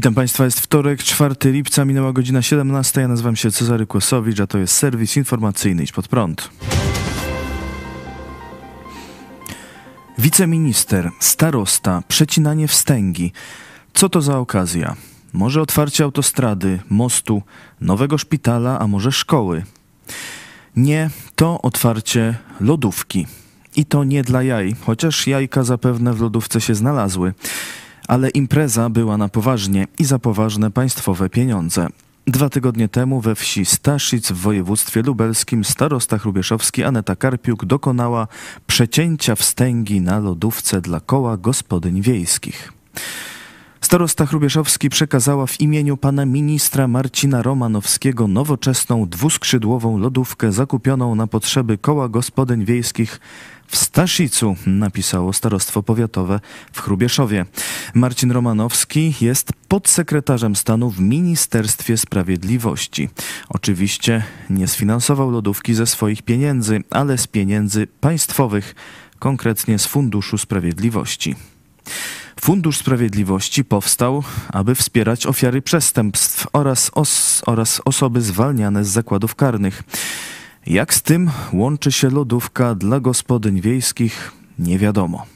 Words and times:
Witam 0.00 0.14
Państwa, 0.14 0.44
jest 0.44 0.60
wtorek, 0.60 1.02
4 1.02 1.34
lipca, 1.44 1.84
minęła 1.84 2.12
godzina 2.12 2.42
17. 2.42 3.00
Ja 3.00 3.08
nazywam 3.08 3.36
się 3.36 3.50
Cezary 3.50 3.86
Kłosowicz, 3.86 4.40
a 4.40 4.46
to 4.46 4.58
jest 4.58 4.74
serwis 4.74 5.16
informacyjny 5.16 5.82
Idź 5.82 5.92
Pod 5.92 6.08
Prąd. 6.08 6.50
Wiceminister, 10.18 11.10
starosta, 11.18 12.02
przecinanie 12.08 12.68
wstęgi. 12.68 13.32
Co 13.94 14.08
to 14.08 14.22
za 14.22 14.38
okazja? 14.38 14.96
Może 15.32 15.62
otwarcie 15.62 16.04
autostrady, 16.04 16.78
mostu, 16.90 17.42
nowego 17.80 18.18
szpitala, 18.18 18.78
a 18.78 18.86
może 18.86 19.12
szkoły? 19.12 19.64
Nie, 20.76 21.10
to 21.36 21.62
otwarcie 21.62 22.34
lodówki. 22.60 23.26
I 23.76 23.84
to 23.84 24.04
nie 24.04 24.22
dla 24.22 24.42
jaj, 24.42 24.76
chociaż 24.86 25.26
jajka 25.26 25.62
zapewne 25.64 26.14
w 26.14 26.20
lodówce 26.20 26.60
się 26.60 26.74
znalazły. 26.74 27.34
Ale 28.10 28.30
impreza 28.30 28.90
była 28.90 29.16
na 29.16 29.28
poważnie 29.28 29.86
i 29.98 30.04
za 30.04 30.18
poważne 30.18 30.70
państwowe 30.70 31.28
pieniądze. 31.28 31.86
Dwa 32.26 32.48
tygodnie 32.48 32.88
temu 32.88 33.20
we 33.20 33.34
wsi 33.34 33.64
Staszic 33.64 34.32
w 34.32 34.36
województwie 34.36 35.02
lubelskim 35.02 35.64
starosta 35.64 36.18
hrubieszowski 36.18 36.84
Aneta 36.84 37.16
Karpiuk 37.16 37.64
dokonała 37.64 38.28
przecięcia 38.66 39.34
wstęgi 39.34 40.00
na 40.00 40.18
lodówce 40.18 40.80
dla 40.80 41.00
koła 41.00 41.36
gospodyń 41.36 42.02
wiejskich. 42.02 42.72
Starosta 43.80 44.26
Hrubieszowski 44.26 44.90
przekazała 44.90 45.46
w 45.46 45.60
imieniu 45.60 45.96
pana 45.96 46.26
ministra 46.26 46.88
Marcina 46.88 47.42
Romanowskiego 47.42 48.28
nowoczesną 48.28 49.08
dwuskrzydłową 49.08 49.98
lodówkę 49.98 50.52
zakupioną 50.52 51.14
na 51.14 51.26
potrzeby 51.26 51.78
koła 51.78 52.08
gospodyń 52.08 52.64
wiejskich 52.64 53.20
w 53.70 53.76
Staszicu, 53.76 54.56
napisało 54.66 55.32
Starostwo 55.32 55.82
Powiatowe 55.82 56.40
w 56.72 56.80
Hrubieszowie. 56.80 57.46
Marcin 57.94 58.30
Romanowski 58.30 59.14
jest 59.20 59.52
podsekretarzem 59.68 60.56
stanu 60.56 60.90
w 60.90 61.00
Ministerstwie 61.00 61.96
Sprawiedliwości. 61.96 63.08
Oczywiście 63.48 64.22
nie 64.50 64.68
sfinansował 64.68 65.30
lodówki 65.30 65.74
ze 65.74 65.86
swoich 65.86 66.22
pieniędzy, 66.22 66.82
ale 66.90 67.18
z 67.18 67.26
pieniędzy 67.26 67.86
państwowych, 68.00 68.74
konkretnie 69.18 69.78
z 69.78 69.86
Funduszu 69.86 70.38
Sprawiedliwości. 70.38 71.36
Fundusz 72.40 72.76
Sprawiedliwości 72.76 73.64
powstał, 73.64 74.24
aby 74.52 74.74
wspierać 74.74 75.26
ofiary 75.26 75.62
przestępstw 75.62 76.46
oraz, 76.52 76.90
os 76.94 77.42
oraz 77.46 77.82
osoby 77.84 78.20
zwalniane 78.20 78.84
z 78.84 78.88
zakładów 78.88 79.34
karnych. 79.34 79.82
Jak 80.66 80.94
z 80.94 81.02
tym 81.02 81.30
łączy 81.52 81.92
się 81.92 82.10
lodówka 82.10 82.74
dla 82.74 83.00
gospodyń 83.00 83.60
wiejskich, 83.60 84.32
nie 84.58 84.78
wiadomo. 84.78 85.26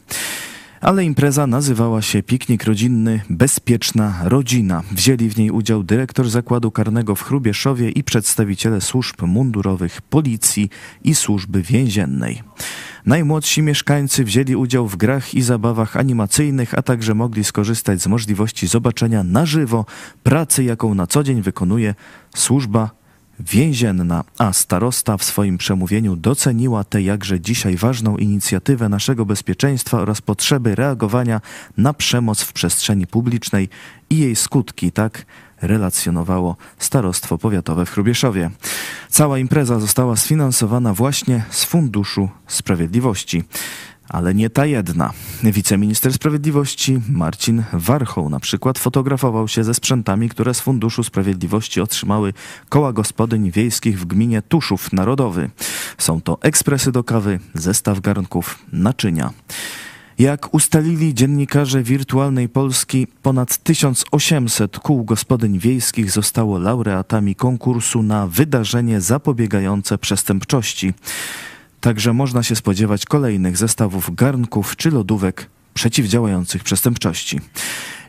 Ale 0.81 1.05
impreza 1.05 1.47
nazywała 1.47 2.03
się 2.03 2.23
Piknik 2.23 2.65
Rodzinny 2.65 3.21
Bezpieczna 3.31 4.21
Rodzina. 4.25 4.83
Wzięli 4.93 5.29
w 5.29 5.37
niej 5.37 5.51
udział 5.51 5.83
dyrektor 5.83 6.31
zakładu 6.31 6.71
karnego 6.71 7.15
w 7.15 7.23
Chrubieszowie 7.23 7.91
i 7.91 8.05
przedstawiciele 8.05 8.81
służb 8.81 9.23
mundurowych, 9.23 10.03
policji 10.03 10.71
i 11.05 11.15
służby 11.15 11.63
więziennej. 11.63 12.43
Najmłodsi 13.07 13.63
mieszkańcy 13.63 14.25
wzięli 14.25 14.57
udział 14.57 14.89
w 14.89 14.97
grach 14.97 15.35
i 15.35 15.43
zabawach 15.43 15.97
animacyjnych, 15.97 16.79
a 16.79 16.83
także 16.83 17.15
mogli 17.15 17.45
skorzystać 17.45 18.03
z 18.03 18.07
możliwości 18.07 18.67
zobaczenia 18.67 19.23
na 19.23 19.47
żywo 19.47 19.87
pracy, 20.23 20.65
jaką 20.65 20.95
na 20.95 21.07
co 21.07 21.23
dzień 21.23 21.43
wykonuje 21.43 21.95
służba 22.35 23.04
więzienna, 23.41 24.25
a 24.39 24.53
starosta 24.53 25.17
w 25.17 25.25
swoim 25.25 25.59
przemówieniu 25.59 26.17
doceniła 26.17 26.85
tę 26.85 27.03
jakże 27.03 27.41
dzisiaj 27.41 27.77
ważną 27.77 28.17
inicjatywę 28.17 28.89
naszego 28.89 29.27
bezpieczeństwa 29.27 30.01
oraz 30.01 30.21
potrzeby 30.21 30.75
reagowania 30.75 31.41
na 31.77 31.93
przemoc 31.93 32.43
w 32.43 32.53
przestrzeni 32.53 33.07
publicznej 33.07 33.69
i 34.11 34.19
jej 34.19 34.37
skutki, 34.37 34.93
tak 34.93 35.27
relacjonowało 35.63 36.57
Starostwo 36.79 37.39
Powiatowe 37.39 37.87
w 37.87 37.91
Chrubieszowie. 37.91 38.51
Cała 39.09 39.39
impreza 39.39 39.81
została 39.81 40.17
sfinansowana 40.17 40.95
właśnie 40.95 41.45
z 41.51 41.65
Funduszu 41.65 42.29
Sprawiedliwości. 42.47 43.45
Ale 44.09 44.35
nie 44.35 44.51
ta 44.51 44.67
jedna. 44.67 45.13
Wiceminister 45.43 46.13
Sprawiedliwości 46.13 47.01
Marcin 47.09 47.63
Warchoł 47.73 48.31
na 48.31 48.41
przykład 48.41 48.79
fotografował 48.79 49.49
się 49.49 49.65
ze 49.65 49.75
sprzętami, 49.75 50.29
które 50.29 50.55
z 50.55 50.61
Funduszu 50.61 51.05
Sprawiedliwości 51.05 51.81
otrzymały 51.81 52.33
koła 52.69 52.93
gospodyń 52.93 53.51
wiejskich 53.51 54.01
w 54.01 54.05
gminie 54.05 54.43
Tuszów 54.43 54.93
Narodowy. 54.93 55.51
Są 55.99 56.21
to 56.21 56.39
ekspresy 56.41 56.93
do 56.93 57.05
kawy, 57.05 57.41
zestaw 57.55 58.01
garnków, 58.01 58.59
naczynia. 58.73 59.33
Jak 60.19 60.55
ustalili 60.55 61.15
dziennikarze 61.15 61.83
Wirtualnej 61.83 62.49
Polski, 62.49 63.07
ponad 63.23 63.59
1800 63.59 64.79
kół 64.79 65.05
gospodyń 65.05 65.59
wiejskich 65.59 66.11
zostało 66.11 66.59
laureatami 66.59 67.35
konkursu 67.35 68.03
na 68.03 68.27
wydarzenie 68.27 69.01
zapobiegające 69.01 69.99
przestępczości. 69.99 70.95
Także 71.85 72.13
można 72.13 72.43
się 72.43 72.57
spodziewać 72.57 73.05
kolejnych 73.05 73.57
zestawów 73.57 74.15
garnków 74.15 74.77
czy 74.77 74.91
lodówek 74.91 75.51
przeciwdziałających 75.75 76.65
przestępczości. 76.65 77.41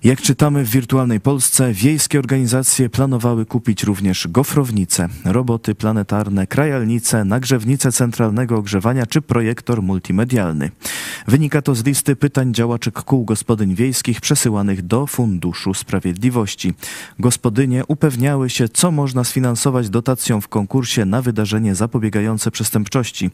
Jak 0.06 0.22
czytamy 0.22 0.66
w 0.66 0.70
Wirtualnej 0.70 1.20
Polsce, 1.22 1.74
wiejskie 1.74 2.20
organizacje 2.20 2.90
planowały 2.90 3.46
kupić 3.46 3.84
również 3.84 4.28
gofrownice, 4.28 5.10
roboty 5.24 5.76
planetarne, 5.76 6.48
krajalnice, 6.48 7.26
nagrzewnice 7.26 7.92
centralnego 7.92 8.58
ogrzewania 8.58 9.06
czy 9.06 9.22
projektor 9.22 9.82
multimedialny. 9.82 10.72
Wynika 11.28 11.62
to 11.62 11.76
z 11.76 11.86
listy 11.86 12.16
pytań 12.16 12.54
działaczek 12.54 13.04
kół 13.04 13.26
gospodyń 13.26 13.76
wiejskich 13.76 14.22
przesyłanych 14.22 14.82
do 14.82 15.08
Funduszu 15.08 15.74
Sprawiedliwości. 15.74 16.74
Gospodynie 17.20 17.84
upewniały 17.88 18.50
się, 18.50 18.70
co 18.70 18.92
można 18.92 19.24
sfinansować 19.24 19.90
dotacją 19.90 20.42
w 20.42 20.48
konkursie 20.48 21.06
na 21.06 21.22
wydarzenie 21.22 21.76
zapobiegające 21.76 22.52
przestępczości. 22.52 23.32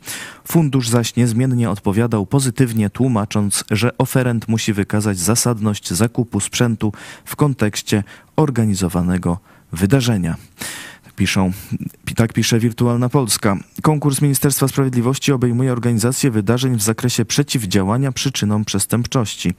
Fundusz 0.47 0.89
zaś 0.89 1.15
niezmiennie 1.15 1.69
odpowiadał 1.69 2.25
pozytywnie, 2.25 2.89
tłumacząc, 2.89 3.63
że 3.71 3.97
oferent 3.97 4.47
musi 4.47 4.73
wykazać 4.73 5.19
zasadność 5.19 5.93
zakupu 5.93 6.39
sprzętu 6.39 6.60
sprzętu 6.61 6.93
w 7.25 7.35
kontekście 7.35 8.03
organizowanego 8.35 9.37
wydarzenia. 9.71 10.35
Piszą, 11.15 11.51
tak 12.15 12.33
pisze 12.33 12.59
Wirtualna 12.59 13.09
Polska. 13.09 13.57
Konkurs 13.81 14.21
Ministerstwa 14.21 14.67
Sprawiedliwości 14.67 15.31
obejmuje 15.31 15.71
organizację 15.71 16.31
wydarzeń 16.31 16.75
w 16.75 16.81
zakresie 16.81 17.25
przeciwdziałania 17.25 18.11
przyczynom 18.11 18.65
przestępczości. 18.65 19.53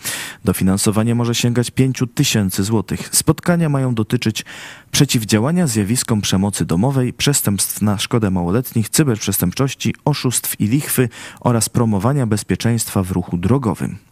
Dofinansowanie 0.44 1.14
może 1.14 1.34
sięgać 1.34 1.70
5 1.70 2.02
tysięcy 2.14 2.64
złotych. 2.64 3.08
Spotkania 3.12 3.68
mają 3.68 3.94
dotyczyć 3.94 4.44
przeciwdziałania 4.90 5.66
zjawiskom 5.66 6.20
przemocy 6.20 6.64
domowej, 6.64 7.12
przestępstw 7.12 7.82
na 7.82 7.98
szkodę 7.98 8.30
małoletnich, 8.30 8.88
cyberprzestępczości, 8.88 9.94
oszustw 10.04 10.60
i 10.60 10.66
lichwy 10.66 11.08
oraz 11.40 11.68
promowania 11.68 12.26
bezpieczeństwa 12.26 13.02
w 13.02 13.10
ruchu 13.10 13.36
drogowym. 13.36 14.11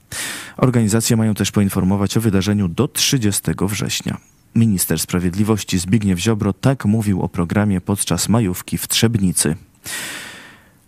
Organizacje 0.56 1.16
mają 1.16 1.34
też 1.34 1.50
poinformować 1.50 2.16
o 2.16 2.20
wydarzeniu 2.20 2.68
do 2.68 2.88
30 2.88 3.42
września. 3.60 4.16
Minister 4.54 4.98
Sprawiedliwości 4.98 5.78
Zbigniew 5.78 6.18
Ziobro 6.18 6.52
tak 6.52 6.84
mówił 6.84 7.22
o 7.22 7.28
programie 7.28 7.80
podczas 7.80 8.28
majówki 8.28 8.78
w 8.78 8.88
Trzebnicy. 8.88 9.56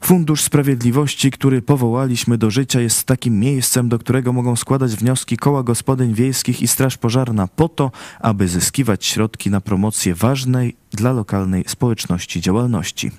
Fundusz 0.05 0.43
Sprawiedliwości, 0.43 1.31
który 1.31 1.63
powołaliśmy 1.63 2.39
do 2.39 2.51
życia, 2.51 2.81
jest 2.81 3.05
takim 3.05 3.41
miejscem, 3.41 3.89
do 3.89 3.99
którego 3.99 4.33
mogą 4.33 4.57
składać 4.57 4.97
wnioski 4.97 5.37
koła 5.37 5.63
gospodyń 5.63 6.15
wiejskich 6.15 6.63
i 6.63 6.69
Straż 6.69 6.99
Pożarna 6.99 7.47
po 7.47 7.69
to, 7.69 7.91
aby 8.21 8.49
zyskiwać 8.49 9.07
środki 9.07 9.51
na 9.51 9.61
promocję 9.61 10.15
ważnej 10.15 10.77
dla 10.91 11.13
lokalnej 11.13 11.65
społeczności 11.67 12.41
działalności. 12.41 13.11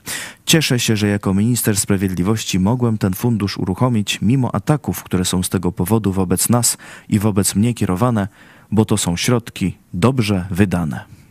Cieszę 0.46 0.80
się, 0.80 0.96
że 0.96 1.08
jako 1.08 1.34
minister 1.34 1.78
sprawiedliwości 1.78 2.60
mogłem 2.60 2.98
ten 2.98 3.14
fundusz 3.14 3.58
uruchomić 3.58 4.22
mimo 4.22 4.56
ataków, 4.56 5.04
które 5.04 5.26
są 5.26 5.44
z 5.44 5.50
tego 5.50 5.72
powodu 5.72 6.12
wobec 6.12 6.50
nas 6.50 6.78
i 7.10 7.20
wobec 7.20 7.56
mnie 7.56 7.74
kierowane, 7.74 8.28
bo 8.72 8.86
to 8.86 8.98
są 8.98 9.18
środki 9.18 9.78
dobrze 9.94 10.46
wydane. 10.52 11.23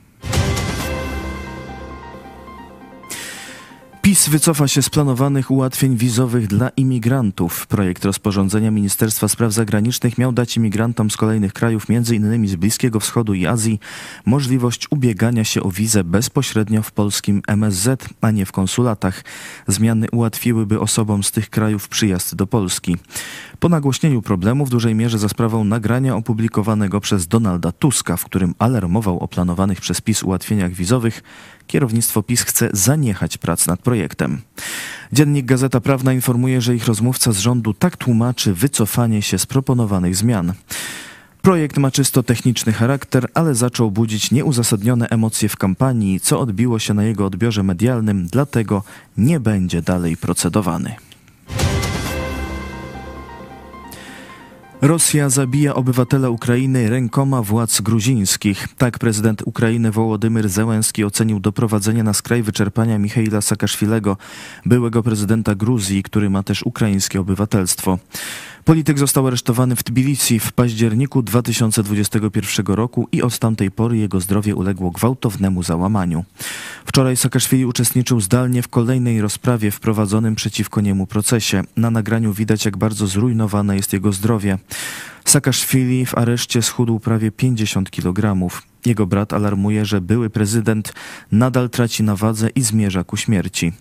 PiS 4.13 4.29
wycofa 4.29 4.69
się 4.69 4.83
z 4.83 4.91
planowanych 4.91 5.51
ułatwień 5.51 5.97
wizowych 5.97 6.47
dla 6.47 6.69
imigrantów. 6.69 7.67
Projekt 7.67 8.05
rozporządzenia 8.05 8.71
Ministerstwa 8.71 9.29
Spraw 9.29 9.53
Zagranicznych 9.53 10.19
miał 10.19 10.33
dać 10.33 10.57
imigrantom 10.57 11.11
z 11.11 11.17
kolejnych 11.17 11.53
krajów, 11.53 11.87
m.in. 11.91 12.49
z 12.49 12.57
Bliskiego 12.57 13.01
Wschodu 13.01 13.35
i 13.35 13.47
Azji, 13.47 13.81
możliwość 14.27 14.87
ubiegania 14.91 15.45
się 15.45 15.63
o 15.63 15.71
wizę 15.71 16.05
bezpośrednio 16.05 16.83
w 16.83 16.93
polskim 16.93 17.43
MSZ, 17.47 18.09
a 18.21 18.31
nie 18.31 18.47
w 18.47 18.53
konsulatach. 18.53 19.25
Zmiany 19.67 20.07
ułatwiłyby 20.11 20.81
osobom 20.81 21.23
z 21.23 21.31
tych 21.31 21.51
krajów 21.51 21.89
przyjazd 21.89 22.35
do 22.35 22.47
Polski. 22.47 22.97
Po 23.61 23.69
nagłośnieniu 23.69 24.23
problemu 24.23 24.67
w 24.67 24.71
dużej 24.71 24.95
mierze 24.95 25.19
za 25.19 25.29
sprawą 25.29 25.65
nagrania 25.65 26.17
opublikowanego 26.17 27.01
przez 27.01 27.27
Donalda 27.27 27.73
Tuska, 27.73 28.17
w 28.17 28.25
którym 28.25 28.55
alarmował 28.59 29.19
o 29.19 29.29
planowanych 29.29 29.81
przez 29.81 30.01
PiS 30.01 30.23
ułatwieniach 30.23 30.73
wizowych, 30.73 31.23
kierownictwo 31.73 32.23
PiS 32.23 32.43
chce 32.43 32.69
zaniechać 32.73 33.39
prac 33.39 33.67
nad 33.67 33.81
projektem. 33.81 34.41
Dziennik 35.13 35.47
Gazeta 35.47 35.81
Prawna 35.81 36.13
informuje, 36.13 36.61
że 36.61 36.75
ich 36.75 36.87
rozmówca 36.87 37.33
z 37.33 37.39
rządu 37.39 37.75
tak 37.75 37.97
tłumaczy 37.97 38.55
wycofanie 38.55 39.23
się 39.23 39.39
z 39.39 39.47
proponowanych 39.47 40.17
zmian. 40.17 40.53
Projekt 41.43 41.79
ma 41.79 41.91
czysto 41.91 42.23
techniczny 42.23 42.73
charakter, 42.73 43.29
ale 43.35 43.55
zaczął 43.55 43.91
budzić 43.91 44.31
nieuzasadnione 44.31 45.09
emocje 45.09 45.49
w 45.49 45.57
kampanii, 45.57 46.21
co 46.21 46.41
odbiło 46.41 46.79
się 46.79 46.95
na 46.95 47.05
jego 47.05 47.27
odbiorze 47.27 47.63
medialnym, 47.63 48.27
dlatego 48.27 48.83
nie 49.17 49.41
będzie 49.41 49.83
dalej 49.83 50.17
procedowany. 50.17 50.95
Rosja 54.83 55.31
zabija 55.31 55.75
obywatela 55.75 56.29
Ukrainy 56.31 56.91
rękoma 56.91 57.43
władz 57.43 57.81
gruzińskich. 57.81 58.69
Tak 58.79 58.99
prezydent 58.99 59.43
Ukrainy 59.43 59.91
Wołodymyr 59.91 60.49
Zełenski 60.49 61.05
ocenił 61.05 61.41
doprowadzenie 61.41 62.03
na 62.03 62.13
skraj 62.13 62.43
wyczerpania 62.43 62.99
Michaila 62.99 63.41
Saakaszwilego, 63.41 64.17
byłego 64.67 65.03
prezydenta 65.03 65.55
Gruzji, 65.55 66.03
który 66.03 66.31
ma 66.31 66.43
też 66.43 66.63
ukraińskie 66.63 67.21
obywatelstwo. 67.21 67.99
Polityk 68.65 68.99
został 68.99 69.27
aresztowany 69.27 69.77
w 69.77 69.83
Tbilisi 69.83 70.39
w 70.39 70.53
październiku 70.53 71.23
2021 71.23 72.67
roku 72.67 73.09
i 73.13 73.23
od 73.23 73.39
tamtej 73.39 73.71
pory 73.71 73.97
jego 73.97 74.21
zdrowie 74.21 74.55
uległo 74.55 74.91
gwałtownemu 74.91 75.63
załamaniu. 75.63 76.25
Wczoraj 76.85 77.17
Saakaszwili 77.17 77.67
uczestniczył 77.67 78.21
zdalnie 78.21 78.63
w 78.63 78.69
kolejnej 78.69 79.21
rozprawie 79.21 79.71
w 79.71 79.81
prowadzonym 79.81 80.35
przeciwko 80.35 80.81
niemu 80.81 81.07
procesie. 81.07 81.63
Na 81.77 81.91
nagraniu 81.91 82.33
widać, 82.33 82.65
jak 82.65 82.77
bardzo 82.77 83.07
zrujnowane 83.07 83.77
jest 83.77 83.93
jego 83.93 84.13
zdrowie. 84.13 84.59
Saakaszwili 85.25 86.07
w 86.07 86.19
areszcie 86.19 86.63
schudł 86.63 87.01
prawie 87.01 87.31
50 87.31 87.91
kg. 87.91 88.49
Jego 88.87 89.07
brat 89.07 89.33
alarmuje, 89.33 89.85
że 89.85 90.01
były 90.01 90.31
prezydent 90.31 90.93
nadal 91.33 91.71
traci 91.71 92.03
na 92.03 92.17
wadze 92.17 92.49
i 92.49 92.63
zmierza 92.63 93.05
ku 93.05 93.17
śmierci. 93.17 93.73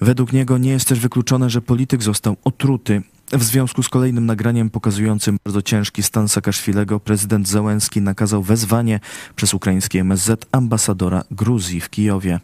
Według 0.00 0.32
niego 0.32 0.58
nie 0.58 0.70
jest 0.70 0.88
też 0.88 1.00
wykluczone, 1.00 1.50
że 1.50 1.62
polityk 1.62 2.02
został 2.02 2.36
otruty. 2.44 3.02
W 3.32 3.44
związku 3.44 3.82
z 3.82 3.88
kolejnym 3.88 4.26
nagraniem 4.26 4.70
pokazującym 4.70 5.38
bardzo 5.44 5.62
ciężki 5.62 6.02
stan 6.02 6.28
Saakaszwilego, 6.28 7.00
prezydent 7.00 7.48
Załęski 7.48 8.00
nakazał 8.00 8.42
wezwanie 8.42 9.00
przez 9.36 9.54
ukraińskie 9.54 10.00
MSZ 10.00 10.46
ambasadora 10.52 11.24
Gruzji 11.30 11.80
w 11.80 11.90
Kijowie. 11.90 12.40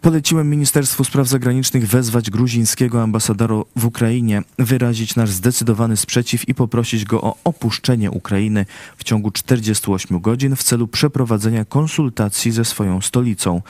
Poleciłem 0.00 0.50
Ministerstwu 0.50 1.04
Spraw 1.04 1.28
Zagranicznych 1.28 1.88
wezwać 1.88 2.30
gruzińskiego 2.30 3.02
ambasadora 3.02 3.56
w 3.76 3.84
Ukrainie, 3.84 4.42
wyrazić 4.58 5.16
nasz 5.16 5.30
zdecydowany 5.30 5.96
sprzeciw 5.96 6.48
i 6.48 6.54
poprosić 6.54 7.04
go 7.04 7.20
o 7.22 7.36
opuszczenie 7.44 8.10
Ukrainy 8.10 8.66
w 8.96 9.04
ciągu 9.04 9.30
48 9.30 10.20
godzin 10.20 10.56
w 10.56 10.62
celu 10.62 10.88
przeprowadzenia 10.88 11.64
konsultacji 11.64 12.52
ze 12.52 12.64
swoją 12.64 13.00
stolicą. 13.00 13.62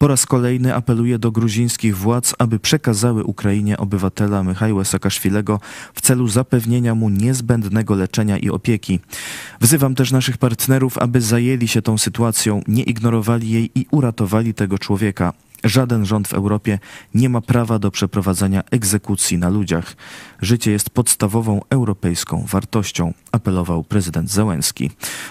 Po 0.00 0.08
raz 0.08 0.26
kolejny 0.26 0.74
apeluje 0.74 1.18
do 1.18 1.32
gruzińskich 1.32 1.96
władz, 1.96 2.34
aby 2.38 2.58
przekazały 2.58 3.24
Ukrainie 3.24 3.76
obywatela 3.76 4.42
Michała 4.42 4.84
Saakaszwilego 4.84 5.60
w 5.94 6.00
celu 6.00 6.28
zapewnienia 6.28 6.94
mu 6.94 7.08
niezbędnego 7.08 7.94
leczenia 7.94 8.38
i 8.38 8.50
opieki. 8.50 9.00
Wzywam 9.60 9.94
też 9.94 10.12
naszych 10.12 10.38
partnerów, 10.38 10.98
aby 10.98 11.20
zajęli 11.20 11.68
się 11.68 11.82
tą 11.82 11.98
sytuacją, 11.98 12.62
nie 12.68 12.82
ignorowali 12.82 13.50
jej 13.50 13.70
i 13.74 13.86
uratowali 13.90 14.54
tego 14.54 14.78
człowieka. 14.78 15.32
Żaden 15.64 16.06
rząd 16.06 16.28
w 16.28 16.34
Europie 16.34 16.78
nie 17.14 17.28
ma 17.28 17.40
prawa 17.40 17.78
do 17.78 17.90
przeprowadzania 17.90 18.62
egzekucji 18.70 19.38
na 19.38 19.48
ludziach. 19.48 19.96
Życie 20.42 20.70
jest 20.70 20.90
podstawową 20.90 21.60
europejską 21.70 22.44
wartością, 22.48 23.14
apelował 23.32 23.84
prezydent 23.84 24.30
Załęski. 24.30 24.90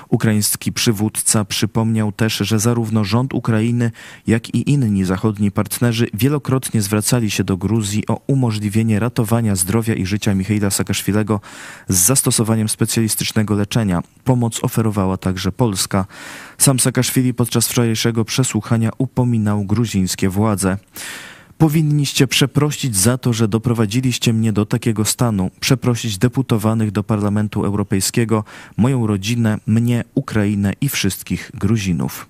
Ukraiński 0.10 0.74
przywódca 0.74 1.46
przypomniał 1.46 2.12
też, 2.12 2.38
że 2.38 2.60
zarówno 2.60 3.04
rząd 3.04 3.34
Ukrainy, 3.34 3.92
jak 4.28 4.56
i 4.56 4.72
inni 4.72 5.06
zachodni 5.06 5.52
partnerzy 5.52 6.08
wielokrotnie 6.14 6.82
zwracali 6.82 7.32
się 7.32 7.44
do 7.44 7.58
Gruzji 7.58 8.08
o 8.08 8.22
umożliwienie 8.28 9.00
ratowania 9.00 9.56
zdrowia 9.56 9.94
i 9.94 10.06
życia 10.06 10.36
Michaila 10.36 10.70
Saakaszwilego 10.70 11.42
z 11.88 11.96
zastosowaniem 11.96 12.70
specjalistycznego 12.70 13.56
leczenia. 13.56 14.02
Pomoc 14.24 14.64
oferowała 14.64 15.18
także 15.18 15.52
Polska. 15.52 16.06
Sam 16.58 16.80
Saakaszwili 16.80 17.34
podczas 17.34 17.68
wczorajszego 17.68 18.26
przesłuchania 18.26 18.90
upominał 18.98 19.64
władze. 20.28 20.78
Powinniście 21.58 22.28
przeprosić 22.28 22.96
za 22.96 23.18
to, 23.18 23.34
że 23.34 23.48
doprowadziliście 23.48 24.34
mnie 24.34 24.54
do 24.54 24.66
takiego 24.66 25.06
stanu, 25.06 25.52
przeprosić 25.60 26.18
deputowanych 26.18 26.92
do 26.92 27.04
Parlamentu 27.04 27.66
Europejskiego, 27.66 28.44
moją 28.78 29.08
rodzinę, 29.08 29.58
mnie, 29.68 30.04
Ukrainę 30.16 30.74
i 30.82 30.90
wszystkich 30.90 31.52
Gruzinów. 31.54 32.28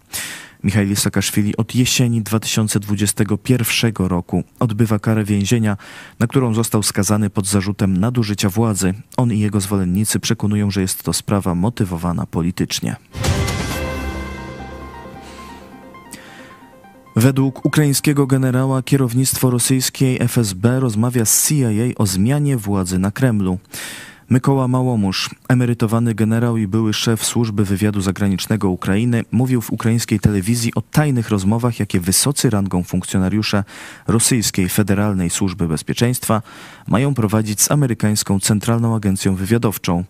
Michał 0.63 0.83
Saakaszwili 0.95 1.57
od 1.57 1.75
jesieni 1.75 2.21
2021 2.21 3.93
roku 3.97 4.43
odbywa 4.59 4.99
karę 4.99 5.23
więzienia, 5.23 5.77
na 6.19 6.27
którą 6.27 6.53
został 6.53 6.83
skazany 6.83 7.29
pod 7.29 7.47
zarzutem 7.47 7.97
nadużycia 7.97 8.49
władzy. 8.49 8.93
On 9.17 9.33
i 9.33 9.39
jego 9.39 9.61
zwolennicy 9.61 10.19
przekonują, 10.19 10.71
że 10.71 10.81
jest 10.81 11.03
to 11.03 11.13
sprawa 11.13 11.55
motywowana 11.55 12.25
politycznie. 12.25 12.95
Według 17.15 17.65
ukraińskiego 17.65 18.27
generała 18.27 18.83
kierownictwo 18.83 19.49
rosyjskiej 19.49 20.17
FSB 20.21 20.79
rozmawia 20.79 21.25
z 21.25 21.47
CIA 21.47 21.95
o 21.95 22.05
zmianie 22.05 22.57
władzy 22.57 22.99
na 22.99 23.11
Kremlu. 23.11 23.59
Mykoła 24.29 24.67
Małomusz, 24.67 25.29
emerytowany 25.47 26.15
generał 26.15 26.57
i 26.57 26.67
były 26.67 26.93
szef 26.93 27.25
służby 27.25 27.65
wywiadu 27.65 28.01
zagranicznego 28.01 28.69
Ukrainy, 28.69 29.23
mówił 29.31 29.61
w 29.61 29.71
ukraińskiej 29.71 30.19
telewizji 30.19 30.71
o 30.75 30.81
tajnych 30.81 31.29
rozmowach, 31.29 31.79
jakie 31.79 31.99
wysocy 31.99 32.49
rangą 32.49 32.83
funkcjonariusze 32.83 33.63
rosyjskiej 34.07 34.69
Federalnej 34.69 35.29
Służby 35.29 35.67
Bezpieczeństwa 35.67 36.41
mają 36.87 37.13
prowadzić 37.13 37.61
z 37.61 37.71
amerykańską 37.71 38.39
Centralną 38.39 38.95
Agencją 38.95 39.35
Wywiadowczą. 39.35 40.03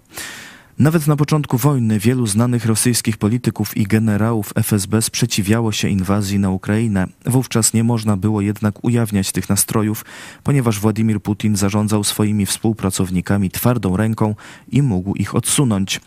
Nawet 0.79 1.07
na 1.07 1.15
początku 1.15 1.57
wojny 1.57 1.99
wielu 1.99 2.27
znanych 2.27 2.65
rosyjskich 2.65 3.17
polityków 3.17 3.77
i 3.77 3.83
generałów 3.83 4.53
FSB 4.55 5.01
sprzeciwiało 5.01 5.71
się 5.71 5.89
inwazji 5.89 6.39
na 6.39 6.49
Ukrainę. 6.49 7.07
Wówczas 7.25 7.73
nie 7.73 7.83
można 7.83 8.17
było 8.17 8.41
jednak 8.41 8.83
ujawniać 8.83 9.31
tych 9.31 9.49
nastrojów, 9.49 10.05
ponieważ 10.43 10.79
Władimir 10.79 11.21
Putin 11.21 11.55
zarządzał 11.55 12.03
swoimi 12.03 12.45
współpracownikami 12.45 13.49
twardą 13.49 13.97
ręką 13.97 14.35
i 14.71 14.81
mógł 14.81 15.15
ich 15.15 15.35
odsunąć. 15.35 16.01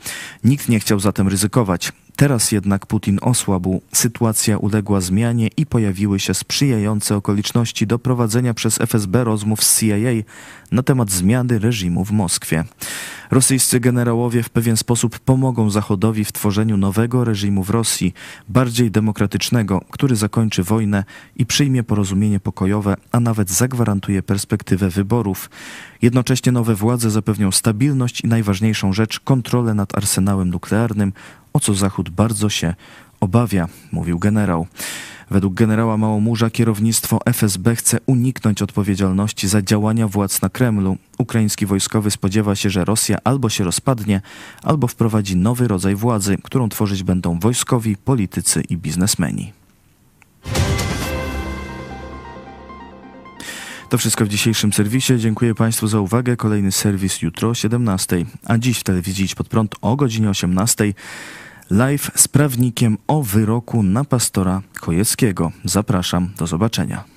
Nikt 0.45 0.69
nie 0.69 0.81
chciał 0.81 1.01
zatem 1.01 1.29
ryzykować. 1.29 1.93
Teraz 2.17 2.53
jednak 2.53 2.87
Putin 2.87 3.19
osłabł, 3.23 3.83
sytuacja 3.93 4.59
uległa 4.59 5.01
zmianie 5.01 5.49
i 5.57 5.67
pojawiły 5.67 6.21
się 6.21 6.35
sprzyjające 6.35 7.17
okoliczności 7.17 7.87
do 7.87 7.99
prowadzenia 7.99 8.55
przez 8.55 8.81
FSB 8.81 9.25
rozmów 9.25 9.65
z 9.65 9.81
CIA 9.81 10.23
na 10.73 10.83
temat 10.83 11.11
zmiany 11.11 11.59
reżimu 11.59 12.05
w 12.05 12.11
Moskwie. 12.11 12.65
Rosyjscy 13.33 13.81
generałowie 13.81 14.43
w 14.43 14.51
pewien 14.51 14.77
sposób 14.77 15.19
pomogą 15.19 15.71
Zachodowi 15.71 16.25
w 16.25 16.33
tworzeniu 16.33 16.77
nowego 16.77 17.25
reżimu 17.25 17.65
w 17.65 17.71
Rosji, 17.71 18.15
bardziej 18.49 18.91
demokratycznego, 18.91 19.81
który 19.91 20.17
zakończy 20.17 20.63
wojnę 20.63 21.05
i 21.37 21.47
przyjmie 21.47 21.83
porozumienie 21.83 22.41
pokojowe, 22.41 22.97
a 23.13 23.21
nawet 23.21 23.51
zagwarantuje 23.51 24.23
perspektywę 24.23 24.89
wyborów. 24.89 25.51
Jednocześnie 26.03 26.53
nowe 26.53 26.75
władze 26.75 27.11
zapewnią 27.11 27.53
stabilność 27.53 28.21
i 28.21 28.29
najważniejszą 28.29 28.93
rzecz 28.93 29.21
kontrolę 29.21 29.75
nad 29.75 29.99
arsenałem 29.99 30.51
nuklearnym, 30.51 31.13
o 31.53 31.61
co 31.61 31.75
Zachód 31.75 32.11
bardzo 32.11 32.49
się 32.49 32.75
obawia, 33.21 33.69
mówił 33.93 34.19
generał. 34.19 34.67
Według 35.33 35.55
generała 35.55 35.97
Małomurza 35.97 36.51
kierownictwo 36.51 37.19
FSB 37.27 37.77
chce 37.77 37.99
uniknąć 38.07 38.63
odpowiedzialności 38.63 39.49
za 39.49 39.63
działania 39.63 40.09
władz 40.09 40.43
na 40.43 40.49
Kremlu. 40.49 40.97
Ukraiński 41.19 41.67
wojskowy 41.67 42.11
spodziewa 42.11 42.55
się, 42.55 42.71
że 42.71 42.85
Rosja 42.85 43.19
albo 43.25 43.49
się 43.49 43.65
rozpadnie, 43.65 44.21
albo 44.63 44.87
wprowadzi 44.89 45.37
nowy 45.37 45.69
rodzaj 45.69 45.95
władzy, 45.95 46.37
którą 46.43 46.69
tworzyć 46.69 47.03
będą 47.03 47.39
wojskowi, 47.39 47.97
politycy 47.97 48.63
i 48.69 48.77
biznesmeni. 48.77 49.53
To 53.89 53.99
wszystko 53.99 54.25
w 54.25 54.29
dzisiejszym 54.29 54.73
serwisie. 54.73 55.19
Dziękuję 55.19 55.55
Państwu 55.55 55.87
za 55.87 56.01
uwagę. 56.01 56.37
Kolejny 56.37 56.73
serwis 56.73 57.23
jutro 57.23 57.49
o 57.49 57.55
17, 57.55 58.25
a 58.45 58.59
dziś 58.59 58.79
w 58.79 58.85
telewizji 58.85 59.25
Idź 59.25 59.35
Pod 59.35 59.49
Prąd 59.49 59.75
o 59.83 59.97
godzinie 59.97 60.31
18 60.31 60.95
live 61.71 62.11
z 62.15 62.29
prawnikiem 62.29 62.99
o 63.07 63.23
wyroku 63.23 63.83
na 63.83 64.05
pastora 64.05 64.63
Kojeckiego. 64.81 65.53
Zapraszam, 65.65 66.31
do 66.39 66.47
zobaczenia. 66.47 67.12